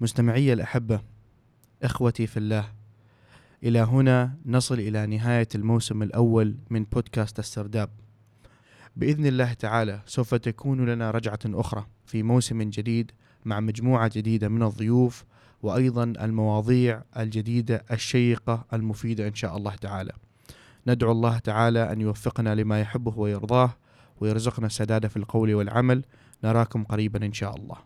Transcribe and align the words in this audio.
مستمعي 0.00 0.52
الأحبة 0.52 1.00
إخوتي 1.82 2.26
في 2.26 2.36
الله 2.36 2.72
إلى 3.64 3.78
هنا 3.78 4.34
نصل 4.46 4.74
إلى 4.74 5.06
نهاية 5.06 5.48
الموسم 5.54 6.02
الأول 6.02 6.56
من 6.70 6.84
بودكاست 6.84 7.38
السرداب. 7.38 7.90
بإذن 8.96 9.26
الله 9.26 9.52
تعالى 9.52 10.00
سوف 10.06 10.34
تكون 10.34 10.86
لنا 10.86 11.10
رجعة 11.10 11.38
أخرى 11.46 11.86
في 12.06 12.22
موسم 12.22 12.62
جديد 12.62 13.12
مع 13.44 13.60
مجموعة 13.60 14.10
جديدة 14.14 14.48
من 14.48 14.62
الضيوف 14.62 15.24
وأيضا 15.62 16.04
المواضيع 16.04 17.02
الجديدة 17.16 17.84
الشيقة 17.90 18.64
المفيدة 18.72 19.28
إن 19.28 19.34
شاء 19.34 19.56
الله 19.56 19.74
تعالى. 19.74 20.12
ندعو 20.86 21.12
الله 21.12 21.38
تعالى 21.38 21.92
أن 21.92 22.00
يوفقنا 22.00 22.54
لما 22.54 22.80
يحبه 22.80 23.18
ويرضاه 23.18 23.76
ويرزقنا 24.20 24.66
السداد 24.66 25.06
في 25.06 25.16
القول 25.16 25.54
والعمل. 25.54 26.04
نراكم 26.44 26.84
قريبا 26.84 27.26
إن 27.26 27.32
شاء 27.32 27.56
الله. 27.56 27.76